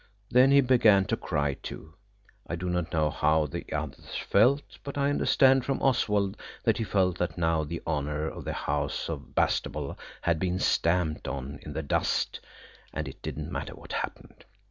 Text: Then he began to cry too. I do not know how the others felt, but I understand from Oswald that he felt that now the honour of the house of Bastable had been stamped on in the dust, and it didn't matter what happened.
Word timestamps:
Then 0.31 0.49
he 0.49 0.61
began 0.61 1.05
to 1.05 1.15
cry 1.15 1.53
too. 1.61 1.93
I 2.47 2.55
do 2.55 2.71
not 2.71 2.91
know 2.91 3.11
how 3.11 3.45
the 3.45 3.71
others 3.71 4.15
felt, 4.15 4.63
but 4.83 4.97
I 4.97 5.11
understand 5.11 5.63
from 5.63 5.79
Oswald 5.79 6.37
that 6.63 6.79
he 6.79 6.83
felt 6.83 7.19
that 7.19 7.37
now 7.37 7.63
the 7.63 7.83
honour 7.85 8.25
of 8.27 8.43
the 8.43 8.53
house 8.53 9.09
of 9.09 9.35
Bastable 9.35 9.99
had 10.23 10.39
been 10.39 10.57
stamped 10.57 11.27
on 11.27 11.59
in 11.61 11.73
the 11.73 11.83
dust, 11.83 12.39
and 12.91 13.07
it 13.07 13.21
didn't 13.21 13.51
matter 13.51 13.75
what 13.75 13.93
happened. 13.93 14.43